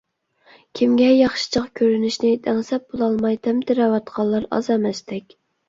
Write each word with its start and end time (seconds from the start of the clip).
كىمگە 0.79 1.09
ياخشىچاق 1.09 1.67
كۆرۈنۈشنى 1.81 2.33
دەڭسەپ 2.49 2.89
بولالماي 2.95 3.39
تەمتىرەۋاتقانلار 3.47 4.51
ئاز 4.59 4.75
ئەمەستەك. 4.77 5.41